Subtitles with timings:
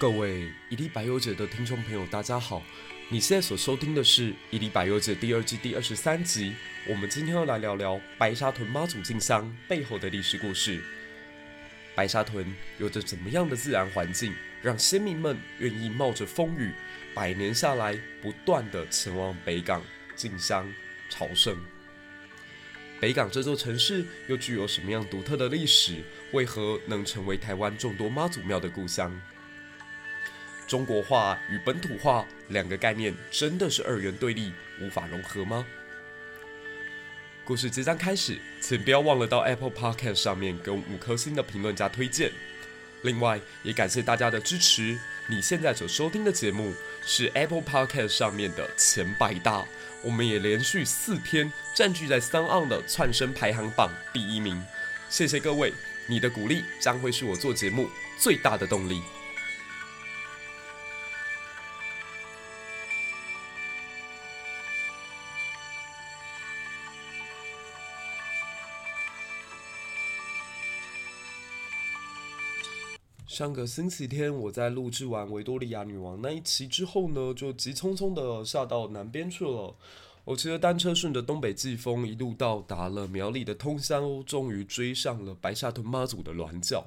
[0.00, 2.62] 各位一粒百忧解的听众朋友，大家好！
[3.08, 6.54] 你现在所收听的是《一粒百忧解》第二季第二十三集。
[6.86, 10.80] 我们今天要来聊聊白沙屯妈祖进香背后的历史故事。
[11.96, 12.46] 白沙屯
[12.78, 14.32] 有着怎么样的自然环境，
[14.62, 16.70] 让先民们愿意冒着风雨，
[17.12, 19.82] 百年下来不断地前往北港
[20.14, 20.72] 进香
[21.10, 21.58] 朝圣？
[23.00, 26.04] 北港这座城市又具有什么样独特的历史？
[26.30, 29.12] 为何能成为台湾众多妈祖庙的故乡？
[30.68, 35.66] 中国化与本土化两个概念真的是二元对立，无法融合吗？
[37.42, 42.30] 故事即将开始，请不要忘了到 Apple Podcast 上面给我五颗星的评论加推荐。
[43.02, 44.98] 另外，也感谢大家的支持。
[45.26, 46.74] 你现在所收听的节目
[47.06, 49.64] 是 Apple Podcast 上面的前百大，
[50.02, 54.62] 我们也连续四天占据在 SoundOn 的窜声排行榜第一名。
[55.08, 55.72] 谢谢各位，
[56.06, 57.88] 你的鼓励将会是我做节目
[58.18, 59.00] 最大的动力。
[73.38, 79.76] 上个星期天，我在录制完维多利亚女王那一期之后呢，就急匆匆的下到南边去了。
[80.24, 86.84] 我骑着单车顺着东北季风一路到达了苗栗的通霄，终于追上了白沙屯妈祖的銮轿。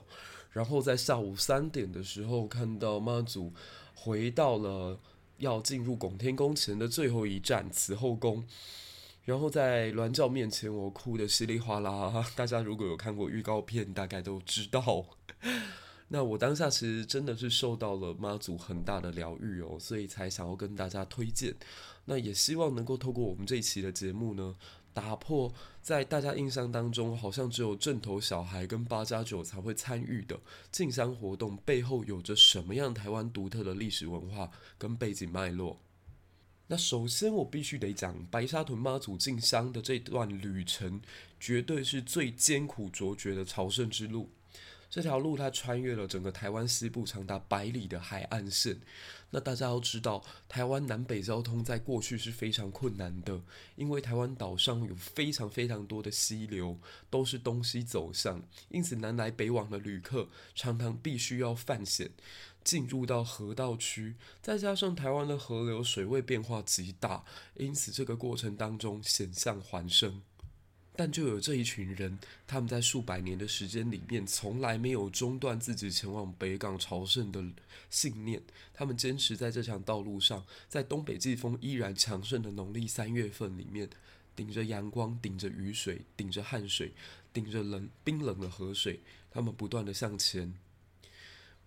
[0.52, 3.54] 然后在下午三点的时候，看到妈祖
[3.96, 5.00] 回到了
[5.38, 8.44] 要进入拱天宫前的最后一站慈后宫。
[9.24, 12.26] 然后在銮轿面前，我哭得稀里哗啦。
[12.36, 15.06] 大家如果有看过预告片，大概都知道。
[16.14, 21.56] 那我当下其实真的是受到了妈祖很大的疗愈哦，所以才想要跟大家推荐。
[22.04, 24.54] 那也希望能够透过我们这一期的节目呢，
[24.94, 30.38] 打破在大家印象当中好像只有正头小孩跟八加九才会参与的
[30.70, 35.80] 进香活动背后有着什么样台湾独特的历史文化跟背景脉络。
[36.68, 41.00] 那首先我必须得讲白沙屯妈祖进香的这段旅程，
[41.40, 44.30] 绝对是最艰苦卓绝的朝圣之路。
[44.92, 48.78] 这条路它穿越了整个台湾西部长达百里的海岸线。
[49.30, 53.42] 那大家要知道，台湾南北交通在过去是非常困难的，
[53.78, 56.78] 因为台湾岛上有非常非常多的溪流，
[57.10, 62.12] 都是东西走向，因此南来北往的旅客常常必须要犯险
[62.62, 64.16] 进入到河道区。
[64.42, 67.24] 再加上台湾的河流水位变化极大，
[67.56, 70.22] 因此这个过程当中险象环生。
[71.02, 77.44] 但就有这一群人，他们在数百年的时间里面，从来没有中断自己前往北港朝圣的
[77.90, 78.40] 信念。
[78.72, 83.90] 他们坚持在这条道路上，在东北季风依然强盛的农历三月份里面，
[84.36, 86.94] 顶着阳光，顶着雨水，顶着汗水，
[87.34, 89.00] 顶着冷冰冷的河水，
[89.32, 90.54] 他们不断地向前。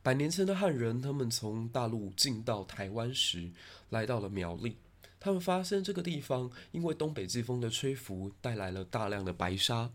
[0.01, 3.51] 百年前的汉人，他们从大陆进到台湾时，
[3.91, 4.77] 来到了苗栗。
[5.25, 9.91] 他们发现这个地方因为东北季风的吹拂，带来了大量的白沙，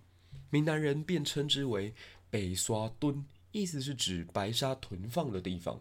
[0.49, 1.93] 闽南人便称之为
[2.31, 5.79] 北沙墩，意思是指白沙囤放的地方。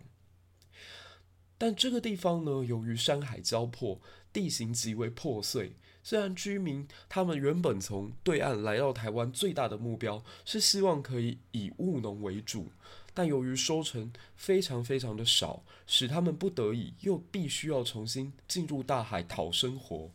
[1.57, 3.99] 但这个地方呢，由于山海交迫，
[4.35, 5.73] 地形极为破碎。
[6.03, 12.71] 虽然居民他们原本从对岸来到台湾，最大的目标是希望可以以务农为主。
[13.19, 20.13] 但由于收成非常非常的少，使他们不得已又必须要重新进入大海讨生活。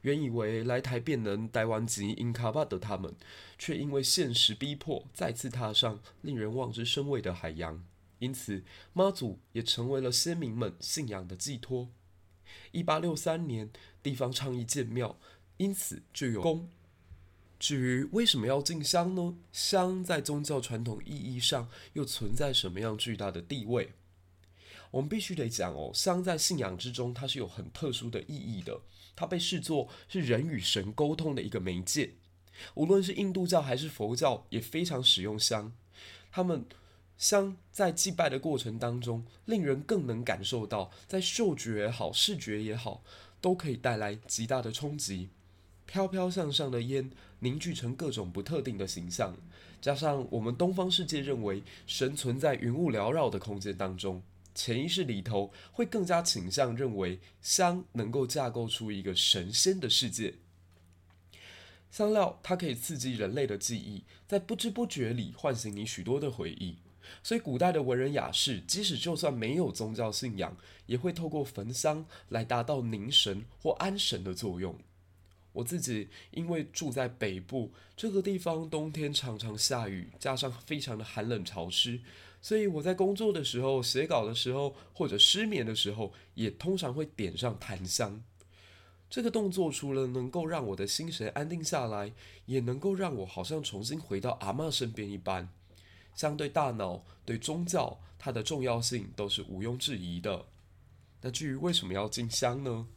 [0.00, 3.14] 原以为来台便能台湾吉因卡巴的他们，
[3.56, 7.84] 却因为现实逼迫，再次踏上令人望之生畏的海洋。
[8.18, 11.88] 因此，妈祖也成为了先民们信仰的寄托。
[12.72, 13.70] 一八六三年，
[14.02, 15.16] 地方倡议建庙，
[15.58, 16.68] 因此就有宫。
[17.64, 19.34] 至于为什么要进香呢？
[19.50, 23.94] 香在宗教传统意义上又存在什么样巨大的地位？
[24.90, 28.82] 我们必须得讲哦，香在信仰之中，它是有很特殊的意义的。
[29.16, 32.16] 它被视作是人与神沟通的一个媒介。
[32.74, 35.72] 无论是印度教还是佛教，也非常使用香。
[36.30, 36.66] 他们
[37.16, 43.02] 香在祭拜的过程当中，令人更能感受到，在嗅觉也好，视觉也好，
[43.40, 45.30] 都可以带来极大的冲击。
[45.86, 47.10] 飘飘向上的烟
[47.44, 49.36] 凝聚成各种不特定的形象，
[49.78, 54.22] 加上我们东方世界认为神存在云雾缭绕的空间当中，
[54.54, 60.36] 潜意识里头会更加倾向认为香能够架构出一个神仙的世界。
[61.90, 66.78] 香料它可以刺激人类的记忆，在不知不觉里唤醒你许多的回忆，
[67.22, 70.56] 所以古代的文人雅士，即使就算没有宗教信仰，
[70.86, 74.74] 也会透过焚香来达到凝神或安神的作用。
[75.54, 82.00] 我自己因为住在北部，这个地方冬天常常下雨，加上非常的寒冷潮湿，
[82.42, 88.22] 所以我在工作的时候、写稿的时候或者失眠的时候，也通常会点上檀香。
[89.08, 92.12] 这个动作除了能够让我的心神安定下来，
[92.46, 95.48] 也能够让我好像重新回到阿嬷身边一般。
[96.16, 100.46] 相对大脑，对宗教，它的重要性都是毋庸置疑的。
[101.20, 102.88] 那至于为什么要进香呢？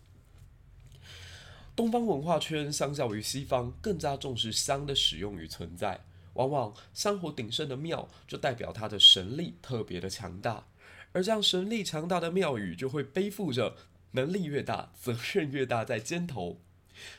[1.77, 6.03] 东方文化圈相较于西方，更加重视香的使用与存在。
[6.33, 10.65] 往往香火鼎盛的庙，就代表它的神力特别的强大。
[11.12, 13.75] 而这样神力强大的庙宇，就会背负着
[14.13, 16.59] 能力越大，责任越大在肩头，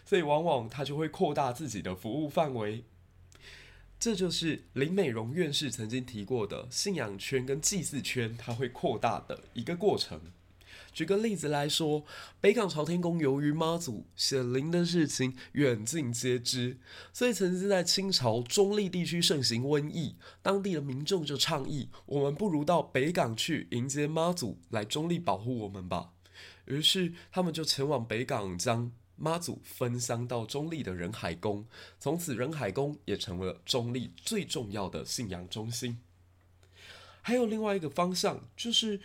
[0.05, 2.83] 所以往往它就会扩大自己的服务范围。
[4.01, 10.21] 这就是林美容院士曾经提过的信仰圈跟祭祀圈，它会扩大的一个过程。
[10.93, 12.05] 举个例子来说，
[12.41, 16.79] 北港朝天宫由于妈祖显灵的事情远近皆知，
[17.13, 26.11] 所以曾经在清朝中立地区盛行瘟疫，当地的民众就倡议：我们不如到北港去迎接妈祖来中立保护我们吧。
[26.65, 31.67] 于是他们就前往北港，将妈祖分香到中立的仁海宫，
[32.01, 35.99] 从此仁海宫也成为了中立最重要的信仰中心。
[37.23, 39.01] 还有另外一个方向，就是。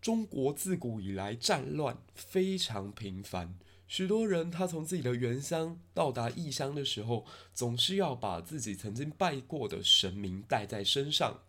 [0.00, 11.40] 中国自古以来战乱非常频繁，许多人他从自己的原乡到达异乡的时候，总是要把自己曾经拜过的神明带在身上。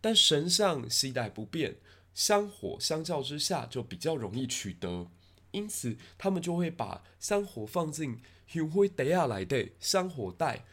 [0.00, 1.76] 但神像携带不便，
[2.14, 5.10] 香火相较之下就比较容易取得，
[5.50, 10.64] 因此他们就会把香火放进香灰袋下来的香火袋，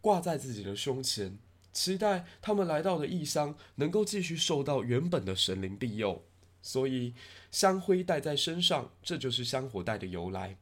[0.00, 1.36] 挂在自己的胸前，
[1.72, 6.24] 期待他们来到的异乡能够继续受到原本的神灵庇佑。
[6.62, 7.14] 所以
[7.50, 10.56] 香灰带在身上，这就是香火带的由来。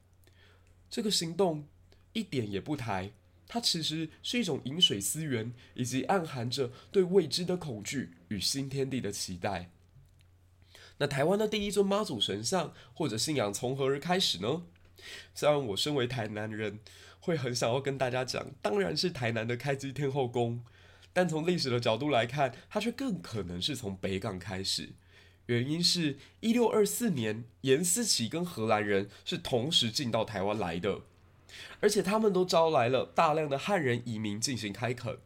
[0.90, 1.66] 这个行动
[2.12, 3.12] 一点也不抬，
[3.46, 9.70] 它其实是一种饮水思源，以及暗含着对未知的恐惧与新天地的期待。
[10.98, 14.62] 那台湾的第一尊妈祖神像或者信仰从何而开始呢？
[15.34, 16.80] 虽然我身为台南人，
[17.20, 20.64] 会很想要跟大家讲，当然是台南的开基天后宫，
[21.12, 24.90] 但从历史的角度来看，它却更可能是从北港开始。
[25.48, 31.00] 原因是，一六二四年，颜思齐跟荷兰人是同时进到台湾来的，
[31.80, 35.16] 而且他们都招来了大量的汉人移民进行开垦。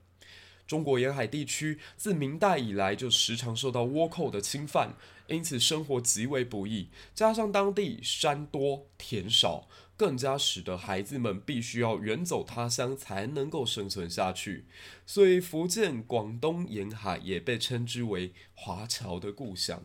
[0.65, 4.95] 中国沿海地区自明代以来就时常受到倭寇的侵犯，
[5.27, 6.87] 因此生活极为不易。
[7.13, 14.67] 加上当地山多田少，更加使得孩子们必须要远走他乡才能够生存下去。
[15.05, 19.83] 所以，福建、广东沿海也被称之为华侨的故乡。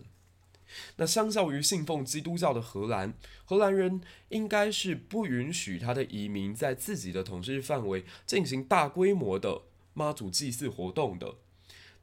[0.97, 3.13] 那相较于信奉基督教的荷兰，
[3.45, 9.61] 荷兰人应该是不允许他的移民在自己的统治范围进行大规模的
[9.93, 11.35] 妈祖祭祀活动的。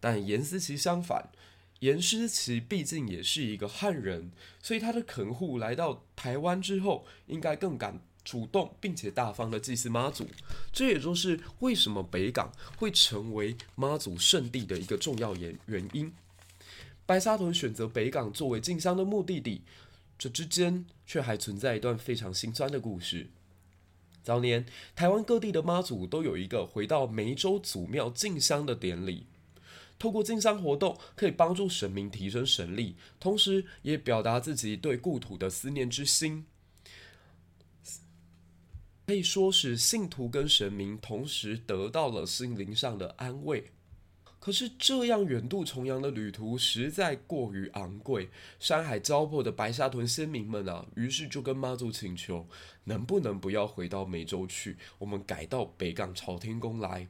[0.00, 1.30] 但颜思齐相反，
[1.80, 4.32] 颜思齐毕竟也是一个汉人，
[4.62, 10.26] 所以他的垦户来到台湾之后，应该更敢主动并且大方的祭祀妈祖。
[10.72, 16.12] 这也就是为什么北港会成为妈祖圣地的一个重要原原因。
[17.06, 19.62] 白沙屯选择北港作为进香的目的地，
[20.18, 23.28] 这之间却还存在一段非常心酸的故事。
[24.22, 24.64] 早年，
[24.96, 29.26] 台湾各地的妈祖都有一个回到梅州祖庙进香的典礼，
[29.98, 36.46] 透过进香活动，可以帮助神明提升神力，同时也表达自己对故土的思念之心，
[39.06, 43.72] 可以说是信徒跟神明同时得到了心灵上的安慰。
[44.44, 48.28] 可是这样远渡重洋的旅途实在过于昂贵，
[48.60, 52.46] 山海交迫的白沙屯先民们啊，于是就跟妈祖请求，
[52.84, 57.08] 能不能不要回到美洲去，我们改到北港朝天宫来。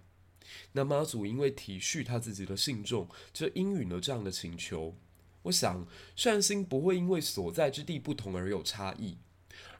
[0.70, 4.94] 那妈祖因为体恤他自己的信众，就应允了这样的请求。
[5.42, 9.18] 我想善心不会因为所在之地不同而有差异。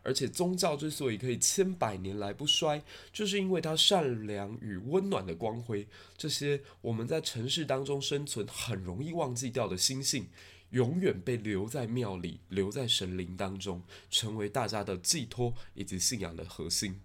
[0.04, 5.88] 而且宗教之所以可以千百年来不衰，就是因为它善良与温暖的光辉。
[6.16, 10.28] 这些我们在城市当中生存很容易忘记掉的心性，
[10.70, 17.00] 永远被留在庙里，留在神灵当中，成为大家的寄托以及信仰的核心。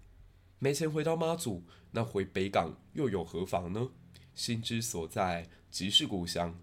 [0.58, 3.90] 没钱回到妈祖，那回北港又有何妨呢？
[4.34, 6.54] 心之所在，即是故乡。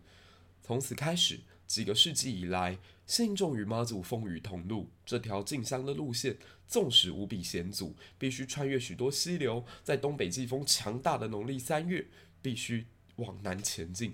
[0.62, 2.77] 从此开始，几个世纪以来。
[3.08, 6.38] 信众与妈祖风雨同路，这条进香的路线，
[6.68, 12.06] 纵使无比险阻，必须穿越许多溪流，在东北季风强大的农历三月，
[12.42, 12.86] 必须
[13.16, 14.14] 往南前进。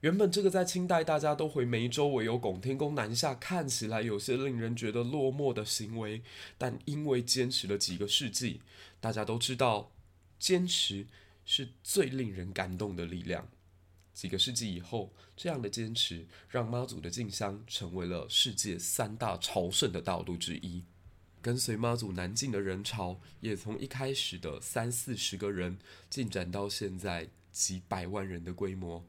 [0.00, 6.22] 原本这个在清代大家都回梅州，唯有拱天宫南下，看起来有些令人觉得落寞的行为，
[6.56, 8.62] 但因为坚持了几个世纪，
[9.00, 9.92] 大家都知道，
[10.38, 11.06] 坚持
[11.44, 13.48] 是最令人感动的力量。
[14.18, 20.82] 几个世纪以后，这样的坚持让妈祖的进香成为了世界三大朝圣的道路之一。
[21.40, 25.78] 跟随妈祖南进的人潮，也从一开始的三四十个人，
[26.10, 29.04] 进展到现在几百万人的规模。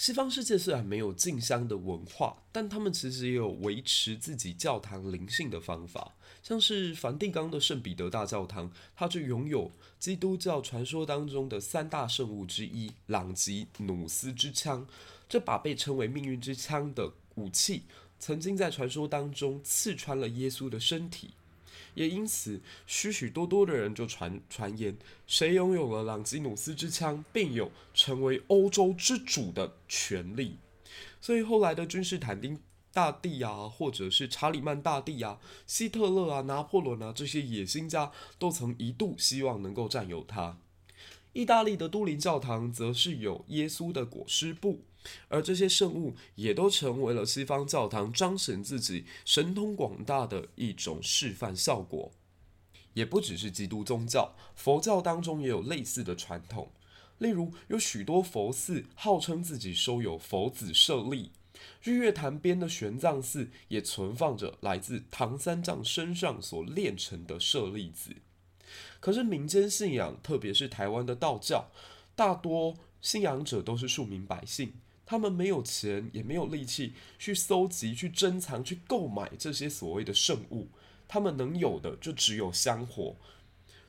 [0.00, 6.14] 西方世界虽然没有进香的文化，但他们其实也有维持自己教堂灵性的方法。
[6.42, 14.86] 像是梵蒂冈的圣彼得大教堂，它就拥有基督教传说当中的三大圣物之一——朗吉努斯之枪。
[15.28, 17.82] 这把被称为命运之枪的武器，
[18.18, 21.34] 曾经在传说当中刺穿了耶稣的身体。
[21.94, 30.58] 也因此，许许多多的人就传传言，谁拥有了朗基努斯之枪，便有成为欧洲之主的权利。
[31.20, 32.60] 所以后来的君士坦丁
[32.92, 40.58] 大帝啊，或者是查理曼大帝啊、希特勒啊、拿破仑啊这些野心家，都曾一度希望能够占有它。
[41.32, 44.82] 意大利的都灵教堂则是有耶稣的裹尸布。
[45.28, 52.12] 而这些圣物也都成为了西方教堂彰显自己神通广大的一种示范效果。
[52.94, 56.72] 也不只是基督宗教，佛教当中也有类似的传统。
[57.18, 61.30] 例如，有许多佛寺号称自己收有佛子舍利，
[61.82, 68.16] 日月潭边的玄奘寺也存放着来自唐三藏身上所炼成的舍利子。
[68.98, 71.70] 可是民间信仰，特别是台湾的道教，
[72.16, 74.74] 大多信仰者都是庶民百姓。
[75.10, 80.68] 他们没有钱，也没有力气去搜集、去珍藏、去购买这些所谓的圣物。
[81.08, 83.16] 他们能有的就只有香火。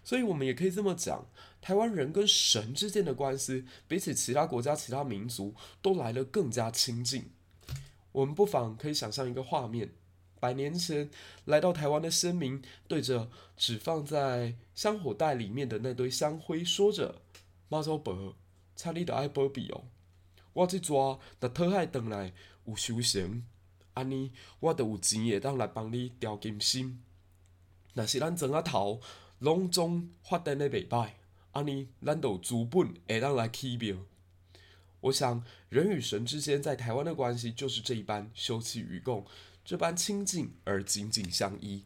[0.04, 1.28] 所以，我们也可以这么讲：
[1.62, 7.30] 台湾人跟神之间的关系，比起其他国家、其他民族，都来得更加亲近。
[8.14, 9.92] 我们不妨可以想象一个画面：
[10.40, 11.12] 百年前
[11.46, 17.22] 来到台湾的先民，对着只放在香火袋里面的那堆香灰，说着
[17.70, 18.36] ：“妈祖婆，
[18.76, 19.84] 请你得爱保庇哦。”
[20.54, 22.34] 我这抓，若讨海回来
[22.66, 23.46] 有修行，
[23.94, 27.02] 安尼我就有钱会当来帮你调金心。
[27.94, 29.00] 若是咱庄仔头
[29.40, 31.12] 拢总发展的袂歹，
[31.52, 33.96] 安尼咱就有资本会当来起庙。
[35.00, 39.26] 我想人与神之间在台湾的关系就是这一般休戚与共，
[39.64, 41.86] 这般亲近而紧紧相依。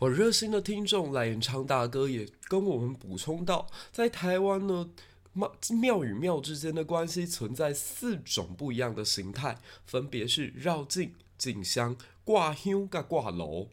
[0.00, 4.90] 我热心的听众赖延昌大哥也跟我们补充到，在台湾呢。
[5.32, 13.68] 庙庙与庙之间的关系存在四种不一样的形态，分别是绕境、进香、挂香、跟挂楼。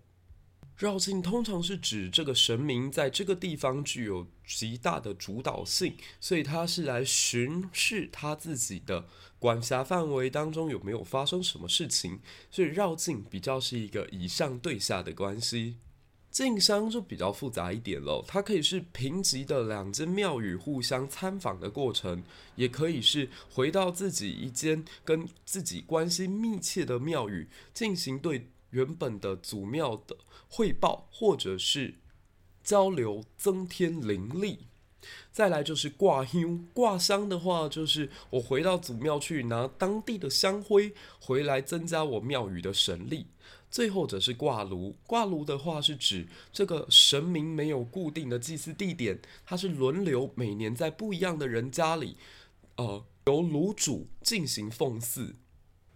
[0.78, 9.06] 绕境通常是指这个神明在这个地方具有极大的主导性，所以他是来巡视他自己的
[9.40, 15.76] 管辖范围当中有没有发生什么事情，所以绕境比较是一个以上对下的关系。
[16.32, 22.24] 进香就比较复杂一点喽，它可以是平级的两间庙宇互相参访的过程，
[22.56, 30.16] 也可以是回到自己一间跟自己关系密切的庙宇进行对原本的祖庙的
[30.48, 31.96] 汇报，或者是
[32.64, 34.68] 交流，增添灵力。
[35.32, 43.26] 再来就是挂香，挂香的话就是我回到祖庙去拿当地的香灰回来，增加我庙宇的神力。
[43.70, 52.18] 最后则是挂炉，挂炉的话是指这个神明没有固定的祭祀地点，它是轮流每年在不一样的人家里，
[52.78, 55.36] 呃，由炉主进行奉祀。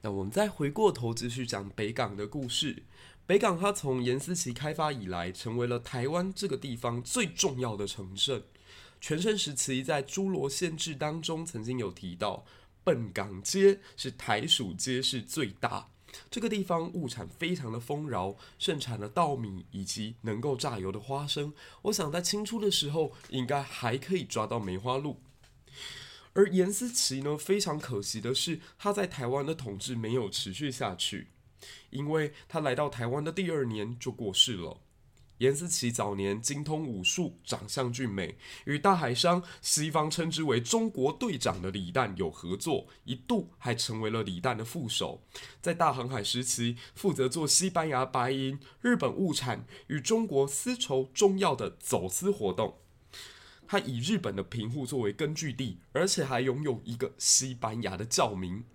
[0.01, 2.83] 那我们再回过头继续讲北港的故事。
[3.25, 8.43] 北港它从严思齐开发以来，成为了台湾这个地方最重要的城镇。
[8.99, 12.45] 全盛时期在《诸罗县志》当中曾经有提到，
[12.83, 15.92] 本港街是台属街市最大。
[16.29, 21.53] 这个地方物产非常的丰饶，盛产了稻米以及能够榨油的花生。
[21.83, 25.19] 我想在清初的时候，应该还可以抓到梅花鹿。
[26.33, 31.27] 而严思齐呢，非常可惜的是，他在台湾的统治没有持续下去，
[31.91, 34.79] 因为他来到台湾的第二年就过世了。
[35.39, 45.23] 颜思齐早年精通武术，长相俊美，与大海商（西方称之为中国队长的李旦）有合作，一度还成为了李旦的副手。
[45.59, 52.77] 在大航海时期，负责做西班牙白银、日本物产与中国丝绸中药的走私活动。
[53.67, 58.65] 他以日本的平户作为根据地，而且还拥有一个西班牙的教名，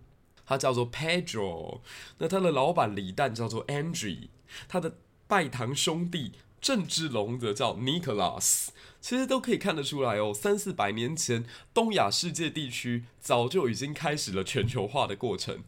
[0.45, 1.83] 他叫做 Pedro。
[2.19, 4.29] 那他的老板李旦叫做 Andre，
[4.67, 4.99] 他的
[5.29, 6.33] 拜堂兄弟。
[6.61, 8.69] 郑芝龙则叫 Nicholas。
[9.01, 15.63] 其实都可以看得出来哦，三四百年前，东亚世界地区早就已经开始了全球化的过程。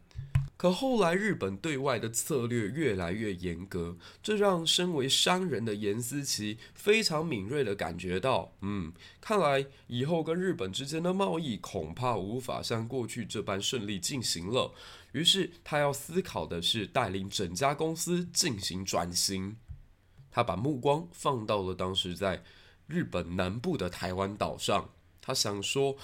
[0.56, 8.92] 可后来日本对外的策略越来越严格，这让身为商人的颜思齐非常敏锐地感觉到，嗯，
[9.22, 14.74] 看来以后跟日本之间的贸易恐怕无法像过去这般顺利进行了。
[15.12, 19.56] 于是他要思考的是带领整家公司进行转型。
[20.30, 22.42] 他把目光放到了当时在
[22.86, 25.96] 日本南部的台湾岛上，他想说，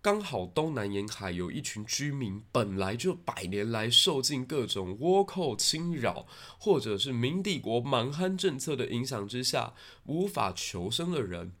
[0.00, 6.26] 刚好东南沿海有一群居民，本来就百年来受尽各种倭寇侵扰，
[6.58, 9.74] 或者是明帝国蛮汉政策的影响之下，
[10.06, 11.52] 无法求生的人。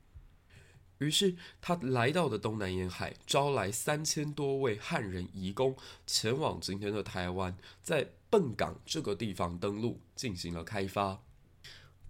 [0.98, 5.76] 于是他来到了东南沿海，招来三千多位汉人移工，
[6.06, 11.22] 前往今天的台湾，在笨港这个地方登陆，进行了开发。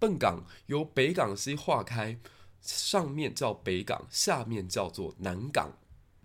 [0.02, 2.18] 笨港由北港溪划开，
[2.60, 5.78] 上面叫北港，下面叫做南港。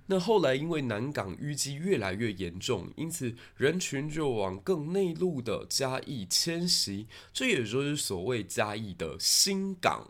[0.07, 10.09] 那后来，因为南港淤积越来越严重，因此人群就往更内陆的嘉义迁徙，这也就是所谓嘉义的新港。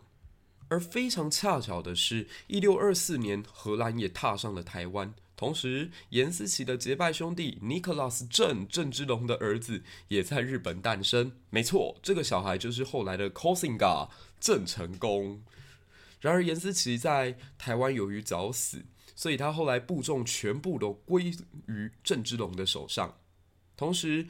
[0.68, 11.32] 而非常恰巧的是，一六二四年，荷兰也踏上了台湾，同时颜思齐的结拜兄弟尼克拉斯郑郑芝龙的儿子也在日本诞生。
[11.48, 14.08] 没错，这个小孩就是后来的 Koxinga
[14.40, 15.40] 郑成功。
[16.20, 18.84] 然而，颜思齐在台湾由于早死。
[19.14, 21.32] 所以他后来部众全部都归
[21.66, 23.18] 于郑芝龙的手上。
[23.76, 24.28] 同时，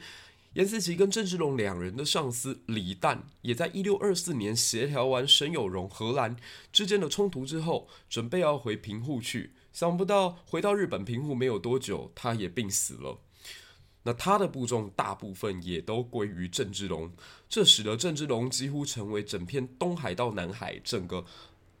[0.53, 6.35] 颜思齐跟郑芝龙两人的上司李旦也在一六二四年协调完沈有容荷兰
[6.73, 9.53] 之间的冲突之后，准备要回平户去。
[9.71, 13.19] 想不到回到日本平户没有多久，他也病死了。
[14.03, 17.11] 那他的部众大部分也都归于郑芝龙，
[17.49, 21.25] 这使得郑芝龙几乎成为整片东海到南海整个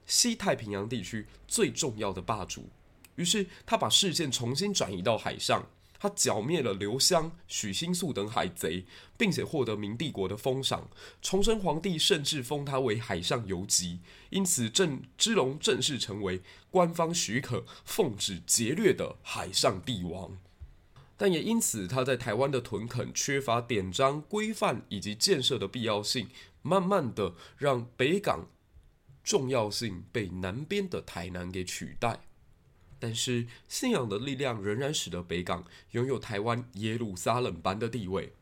[0.05, 2.69] 西太平洋地区最重要的霸主。
[3.15, 5.69] 于是他把视线重新转移到海上，
[5.99, 8.85] 他剿灭了刘襄、许新素等海贼，
[9.17, 10.89] 并且获得明帝国的封赏。
[11.21, 16.41] 崇祯皇帝甚至封他为海上游击，因此郑芝龙正式成为
[16.71, 20.37] 官方许可、奉旨劫掠的海上帝王。
[21.17, 26.29] 但也因此，他在台湾的屯垦缺乏典章规范以及建设的必要性，
[26.61, 28.47] 慢慢的让北港
[29.21, 32.21] 重要性被南边的台南给取代。
[32.99, 38.33] 但是信仰的力量仍然使得北港拥有台湾耶路撒冷般的地位。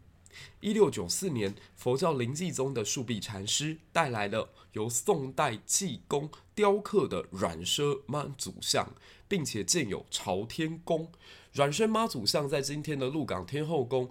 [0.60, 8.94] 一六九四年，佛教临济宗的树壁禅师带来了由宋代济公雕刻的软舍妈祖像，
[9.28, 11.12] 并且建有朝天宫。
[11.54, 14.10] 软舍妈祖像在今天的鹿港天后宫、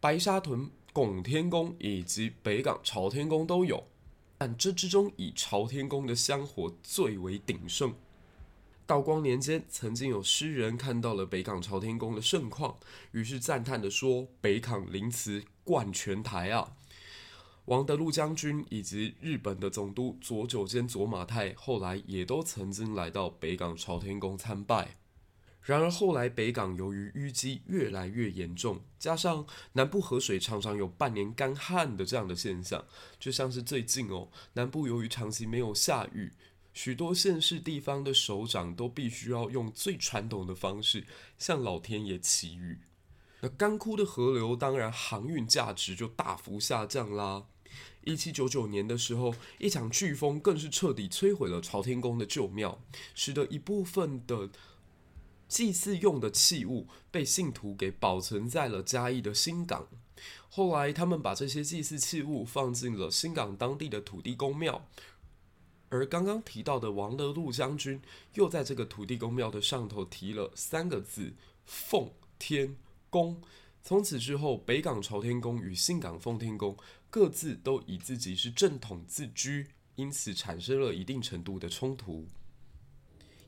[0.00, 3.86] 白沙屯拱天宫以及北港朝天宫都有，
[4.38, 7.94] 但这之中以朝天宫的香火最为鼎盛。
[8.86, 12.78] 道光年间，曾经有诗人看到了北港朝天宫的盛况，
[13.10, 16.76] 于是赞叹地说：“北港灵祠冠全台啊！”
[17.66, 24.96] 王德禄将军以及日本的总督佐久间左马太后来也都曾经来到北港朝天宫参拜。
[25.62, 32.84] 然而后来北港由于淤积越来越严重，加上南部河水常常有半年干旱的这样的现象，
[33.18, 36.34] 就像是最近哦，南部由于长期没有下雨。
[36.76, 41.06] 许多县市地方的首长都必须要用最传统的方式
[41.38, 42.80] 向老天爷祈雨。
[43.40, 47.46] 那干枯的河流，当然航运价值就大幅下降啦。
[48.04, 52.78] 一七九九年的时候，一场飓风更是彻底摧毁了朝天宫的旧庙，
[53.14, 54.50] 使得一部分的
[55.48, 59.88] 祭祀用的器物被信徒给保存在了嘉义的新港。
[60.50, 64.86] 后来，他们把这些祭祀器物放进了新港当地的土地公庙。
[65.88, 68.00] 而刚刚提到的王德禄将军，
[68.34, 71.32] 又在这个土地公庙的上头提了三个字
[71.64, 72.76] “奉天
[73.08, 73.40] 宫”。
[73.84, 76.76] 从此之后，北港朝天宫与新港奉天宫
[77.08, 82.26] 各自都以自己是正统自居，因此产生了一定程度的冲突。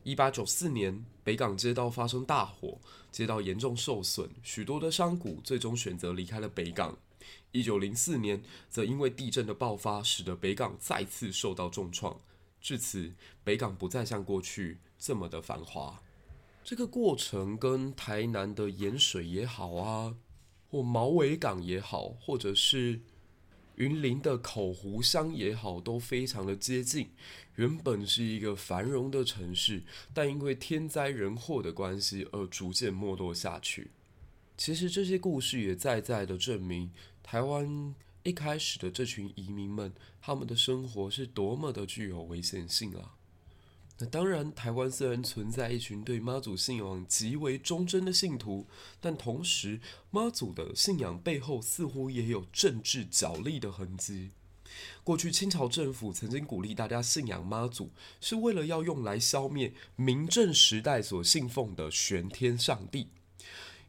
[0.04, 2.78] 一八九四年，北港街道发生大火，
[3.10, 6.96] 街道严重受损，许多的商贾最终选择离开了北港。
[7.50, 12.18] 一九零四年，则因为地震的爆发，使得北港再次受到重创。
[12.60, 13.12] 至此，
[13.44, 16.02] 北港不再像过去这么的繁华。
[16.64, 20.16] 这个过程跟台南的盐水也好啊，
[20.68, 23.00] 或毛尾港也好，或者是
[23.76, 27.08] 云林的口湖乡也好，都非常的接近。
[27.54, 33.90] 原本是一个繁荣的城市，但因为天灾人祸的关系而逐渐没落下去。
[34.56, 36.90] 其实这些故事也在在的证明，
[37.22, 37.94] 台湾。
[38.28, 43.14] 一开始的这群移民们，他们的生活是多么的具有危险性啊！
[43.98, 48.66] 那当然，台湾虽然存在一群对妈祖信仰极为忠贞的信徒，
[49.00, 54.32] 但同时，妈祖的信仰背后似乎也有政治角力的痕迹。
[55.02, 63.08] 过去清朝政府曾经鼓励大家信仰妈祖，是为了要用来消灭明郑时代所信奉的玄天上帝。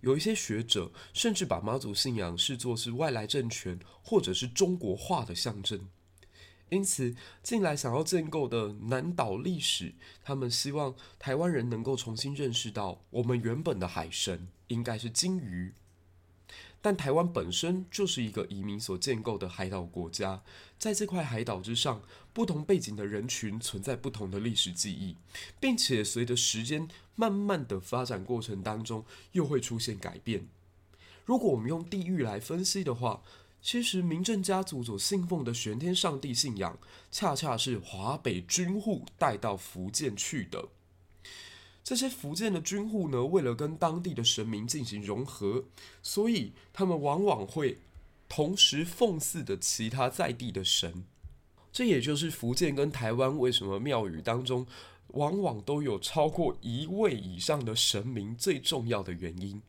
[0.01, 5.87] 有一些学者甚至把妈祖信仰视作是外来政权或者是中国化的象征。
[6.69, 15.73] 因此，近来想要建构的南岛历史，他们希望台湾人能够重新认识到，我们原本的海神应该是鲸鱼。
[16.81, 20.41] 但台湾本身就是一个移民所建构的海岛国家，
[20.77, 25.17] 在这块海岛之上，不同背景的人群存在不同的历史记忆，
[25.59, 30.47] 并且随着时间慢慢的发展过程当中，又会出现改变。
[31.25, 33.21] 如果我们用地域来分析的话，
[33.61, 36.79] 其实明正家族所信奉的玄天上帝信仰，
[37.11, 40.69] 恰恰是华北军户带到福建去的。
[41.89, 45.65] 这些福建的军户呢，为了跟当地的神明进行融合，
[46.03, 47.79] 所以他们往往会
[48.27, 51.03] 同时奉祀的其他在地的神。
[51.71, 54.67] 这也就是福建跟台湾为什么庙宇当中
[55.13, 59.59] 往往都有超过一位以上的神明最重要的原因。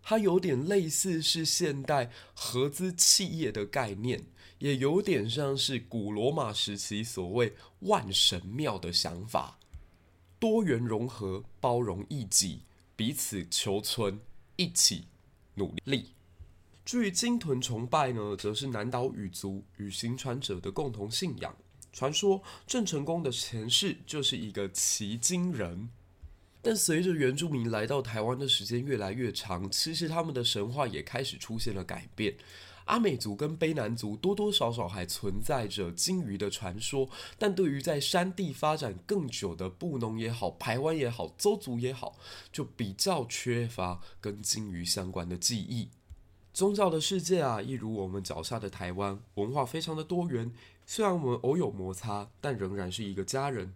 [0.00, 4.26] 它有点类似是现代合资企业的概念，
[4.60, 9.57] 也有点像是古罗马时期所谓万神庙的想法。
[10.38, 12.62] 多元融合，包容异己，
[12.94, 14.20] 彼此求存，
[14.56, 15.06] 一起
[15.54, 16.14] 努力。
[16.84, 21.54] 至于鲸豚崇拜呢，则是南岛语族与行船者的共同信仰。
[21.92, 25.88] 传说郑成功的前世就是一个骑鲸人，
[26.62, 32.34] 但随着原住民来到台湾的时间越来越长，其实他们的神话也开始出现了改变。
[32.88, 42.16] 阿美族跟卑南族多多少少还存在着鲸鱼的传说，但对于在山地发展更久的布农也好、排湾也好、邹族也好，
[42.50, 45.90] 就比较缺乏跟鲸鱼相关的记忆。
[46.54, 50.50] 宗教的世界啊，一如我们脚下的台湾，文化非常的多元，
[50.86, 53.74] 虽然我们偶有摩擦，但仍然是一个家人。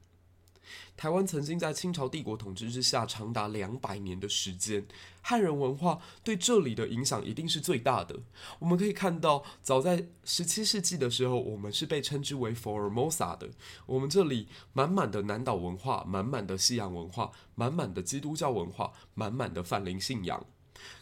[0.96, 4.87] 台湾曾经在清朝帝国统治之下长达两百年的时间，
[5.20, 8.20] 汉人文化对这里的影响一定是最大的。
[8.59, 13.51] 我们可以看到，早在十七世纪的时候，我们是被称之为 Formosa 的。
[13.87, 20.46] 我们这里满满的南岛文化，满满的西洋文化，满满的基督教文化，满满的泛灵信仰。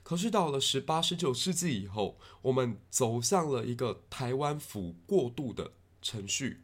[0.03, 6.63] 可是到了十八、十九世纪以后，我们走向了一个台湾府过渡的程序，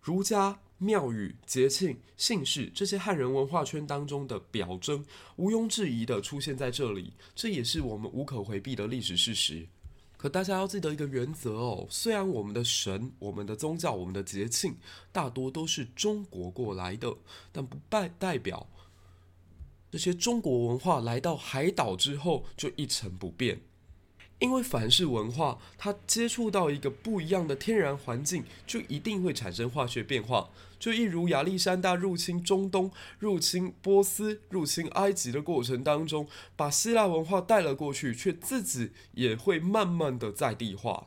[0.00, 0.58] 儒家。
[0.82, 5.04] 庙宇、节庆、姓氏，这些汉人文化圈当中的表征，
[5.36, 9.68] 毋庸置疑的出现在这里，这也是我们无可回避的历史事实。
[10.16, 14.76] 可大家要记得一个原则哦，虽然我们的神、我们的宗教、我们的节庆
[15.12, 17.16] 大多都是中国过来的，
[17.52, 18.68] 但不代代表
[19.90, 23.60] 这些中国文化来到海岛之后就一成不变。
[24.42, 30.50] 因为凡是文化，它接触到一个不一样的天然环境，就一定会产生化学变化。
[30.80, 36.26] 就一如亚历山大入侵中东、入侵波斯、入侵埃及的过程当中，
[36.56, 41.06] 把希腊文化带了过去，却自己也会慢慢的在地化。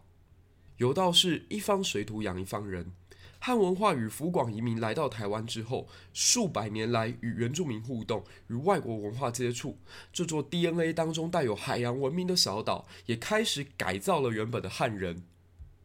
[0.77, 2.93] 有道是一方水土养一方人。
[3.39, 9.77] 汉文化与福广移民来到台湾之后，数百年来与原住民互动，与外国文化接触，
[10.11, 15.23] 这座 DNA 当中带有海洋文明的小岛，也开始改造了原本的汉人。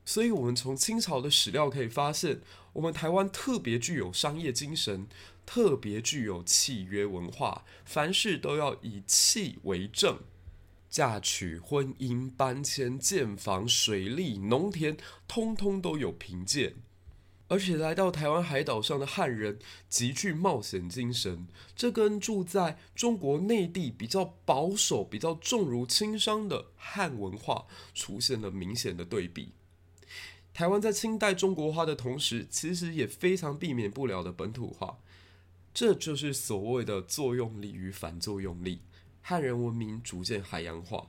[0.07, 2.41] 所以，我们从清朝的史料可以发现，
[2.73, 5.07] 我们台湾特别具有商业精神，
[5.45, 10.19] 特别具有契约文化，凡事都要以契为证，
[10.89, 14.97] 嫁娶、婚姻、搬迁、建房、水利、农田，
[15.29, 16.75] 通通都有凭借。
[17.51, 19.59] 而且来到台湾海岛上的汉人
[19.89, 29.51] 极具冒险精神，这跟住在中国内地比较保守、比较重儒轻商的汉文化出现了明显的对比。
[30.55, 34.99] 台湾在清代中国化的同时，其实也非常避免不了的本土化，
[35.75, 38.83] 这就是所谓的作用力与反作用力。
[39.21, 41.09] 汉人文明逐渐海洋化，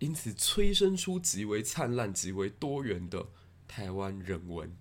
[0.00, 3.28] 因此催生出极为灿烂、极为多元的
[3.68, 4.76] 台湾人文。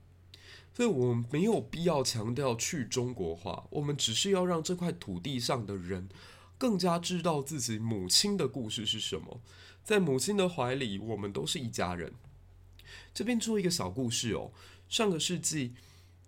[0.76, 6.10] 所以我们没有必要强调去中国化，我们只是要让这块土地上的人
[6.58, 9.40] 更加知道自己母亲的故事是什么。
[9.86, 12.12] 在母亲的怀里，我们都是一家人。
[13.14, 14.52] 这边做一个小故事哦。
[14.90, 15.76] 上个世纪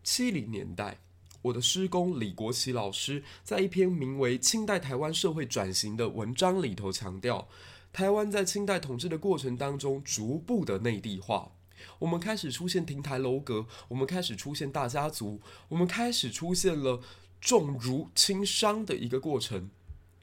[0.02, 1.00] 七零年代，
[1.42, 7.50] 我的师公李国奇老师在一篇名为《清代台湾社会转型》的文章里头强调，
[7.92, 11.52] 台湾在清代统治的过程当中逐步的内地化。
[12.00, 17.02] 我们开始出现亭台楼阁，我们开始出现大家族，我们开始出现了
[17.40, 19.70] 重儒轻商的一个过程。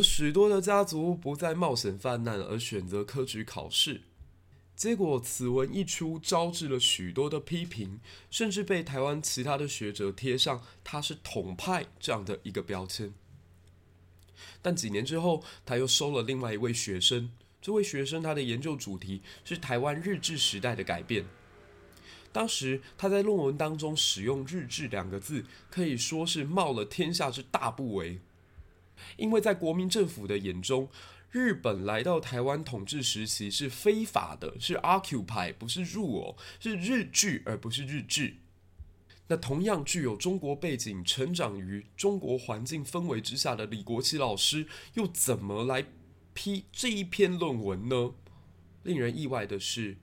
[0.00, 4.02] 许多的家族不再冒险犯难，而选择科举考试。
[4.74, 13.14] 结果此文一出，招致了许多的批评，甚至被台湾其他的学者贴上他是统派这样的一个标签。
[14.60, 17.30] 但几年之后，他又收了另外一位学生。
[17.62, 21.24] 这位学生他的研究主题是台湾日治时代的改变。
[22.34, 28.18] 当时他在论文当中使用“日治”两个字，可以说是冒了天下之大不韪。
[29.16, 30.88] 因为在国民政府的眼中，
[31.30, 38.34] 日本来到台湾统治时期是非法的，是 occupy 不是入哦，是日据而不是日治。
[39.28, 45.84] 那同样具有中国背景、成长于中国环境氛围之下的李国琦老师，又怎么来
[46.32, 48.10] 批这一篇论文呢？
[48.82, 49.98] 令人意外的是，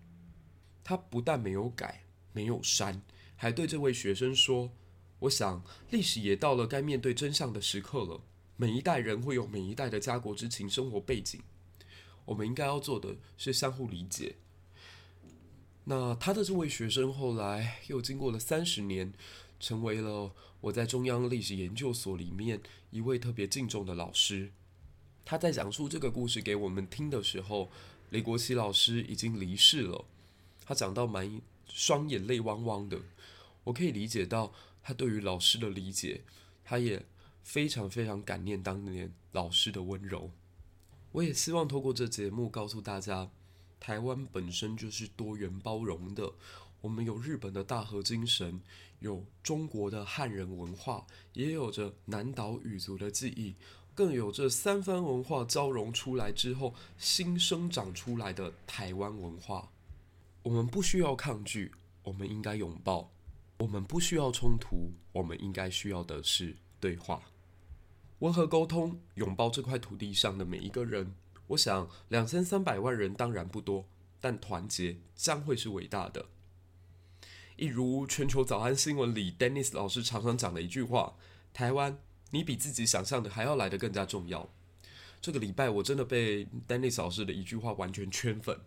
[0.82, 3.02] 他不但没有改、没有删，
[3.36, 4.72] 还对这位学生说
[5.20, 8.22] ：“我想历史也到了该面对真相的时刻了。”
[8.58, 11.42] 每一代人会有每一代的家国之情、生活背景，
[12.26, 14.36] 我们应该要做的是相互理解。
[15.86, 19.12] 那他的这位学生后来又经过了三十年，
[19.60, 24.52] 成为了我在中央历史研究所里面一位特别敬重的老师。
[25.26, 27.72] 他在讲述这个故事给我们听的时候，
[28.12, 30.06] 李国琦老师已经离世了。
[30.64, 31.42] 他讲到蛮
[31.74, 33.00] 双眼泪汪汪的，
[33.64, 34.54] 我可以理解到
[34.84, 36.24] 他对于老师的理解，
[36.64, 37.06] 他也。
[37.44, 40.30] 非常非常感念当年老师的温柔，
[41.12, 43.32] 我也希望透过这节目告诉大家，
[43.80, 46.34] 台湾本身就是多元包容的。
[46.82, 48.62] 我们有日本的大和精神，
[49.00, 53.56] 有中国的汉人文化，也有着南岛语族的记忆，
[53.96, 59.72] 更有这三番文化交融出来之后新生长出来的台湾文化。
[60.44, 61.72] 我们不需要抗拒，
[62.04, 63.12] 我们应该拥抱；
[63.60, 67.22] 我们不需要冲突，我们应该需要的是对话。
[68.20, 71.14] 温和沟通，拥抱这块土地上的每一个人。
[71.48, 73.88] 我想，两千三百万人当然不多，
[74.20, 76.28] 但团结将会是伟大的。
[77.58, 81.18] 一如全球早安新闻里，Dennis 老师常常讲的一句话
[81.54, 82.00] ：“台湾，
[82.32, 84.50] 你比自己想象的还要来得更加重要。”
[85.22, 88.60] 这个礼拜我真的被 Dennis 老师的一句话完全圈粉。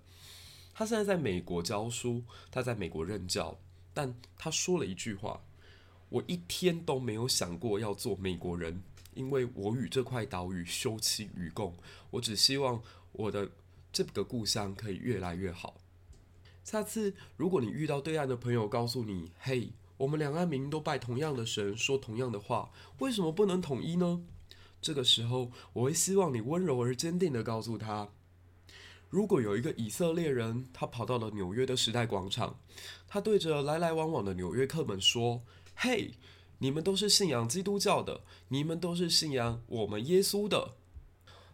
[0.74, 3.56] 他现在在美国教书，他在美国任教，
[3.94, 5.40] 但他说了一句话
[6.10, 8.82] ：“我一天都没有想过要做美国人。”
[9.14, 11.72] 因为我与这块岛屿休戚与共，
[12.10, 12.82] 我只希望
[13.12, 13.48] 我的
[13.92, 15.76] 这个故乡可以越来越好。
[16.64, 24.24] 下次如果你遇到对岸的朋友告诉你：“嘿，我们两岸民都拜同样的神，说同样的话，为什么不能统一呢？”
[24.82, 28.08] 这个时候，我会希望你温柔而坚定地告诉他：
[29.14, 32.58] 如果有一个以色列人，他跑到了纽约的时代广场，
[33.06, 35.44] 他对着来来往往的纽约客们说
[35.76, 36.14] ：“嘿。”
[36.58, 40.72] 你们都是信仰基督教的，你们都是信仰我们耶稣的，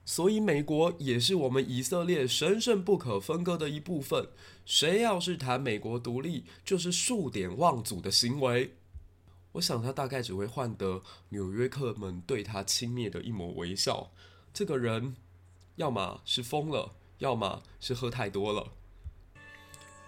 [0.05, 4.29] 所以美国也是我们以色列神圣不可分割的一部分。
[4.65, 8.77] 谁要是谈美国独立，就是数典忘祖的行为。
[9.53, 14.13] 我想他大概只会换得纽约客们对他轻蔑的一抹微笑。
[14.55, 15.17] 这个人，
[15.77, 18.67] 要么是疯了，要么是喝太多了。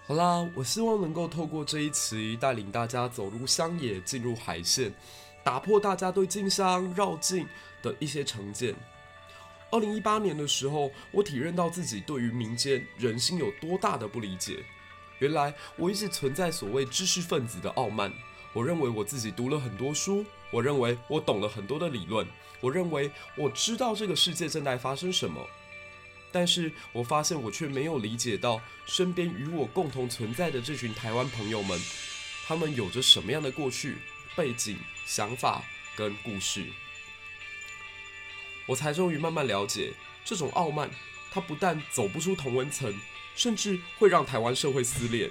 [0.04, 4.92] 好啦，我希望能够透过这一期带领大家走入乡野，进入海线，
[5.44, 7.46] 打破大家对进乡绕境
[7.80, 8.74] 的一些成见。
[9.70, 14.64] 二零一八年的时候，我体认到自己对于民间人心有多大的不理解。
[15.20, 18.12] 原来我一直存在所谓知识分子的傲慢。
[18.52, 22.26] 我认为我自己读了很多书，我认为我懂了很多的理论，
[22.60, 25.40] 我认为我知道这个世界正在发生什么。
[26.32, 31.78] 但是我发现，我却没有理解到身边与我共同存在的这群台湾朋友们，
[32.46, 33.98] 他们有着什么样的过去、
[34.34, 35.62] 背景、想法
[35.94, 36.64] 跟故事。
[38.66, 39.92] 我才终于慢慢了解，
[40.24, 40.90] 这种傲慢，
[41.30, 42.94] 它不但走不出同温层，
[43.36, 45.30] 甚至会让台湾社会撕裂。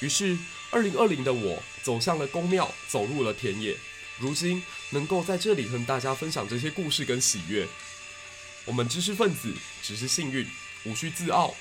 [0.00, 0.38] 于是，
[0.70, 3.76] 二零二零的我走向了宫庙，走入了田野。
[4.18, 7.66] 如今，能够在这里和大家分享这些故事跟喜悦。
[8.66, 10.46] 我们知识分子只是幸运，
[10.84, 11.54] 无需自傲。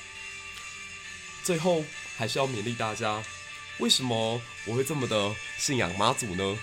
[1.44, 1.84] 最后
[2.18, 3.24] 还是要勉励大家：
[3.80, 6.58] 为什么我会这么的信仰妈祖呢？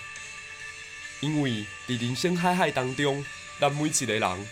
[1.19, 3.25] 因为在人生海海当中，
[3.59, 4.47] 咱每一个人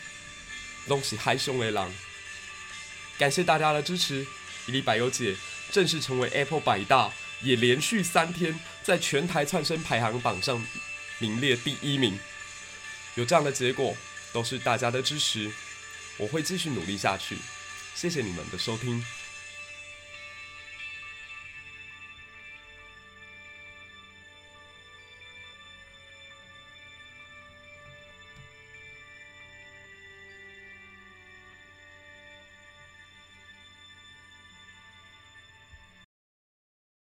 [0.88, 1.93] 都是海上的人。
[3.17, 4.26] 感谢大家的支持，
[4.65, 5.36] 一粒百忧解
[5.71, 10.65] 正式成为 Apple 百大，也连续三天在全台窜声排行榜上
[11.19, 12.19] 名列第一名。
[13.13, 13.95] 有这样的结果，
[14.34, 15.52] 都是大家的支持。
[16.17, 17.38] 我会继续努力下去，
[17.93, 19.04] 谢谢你们的收听。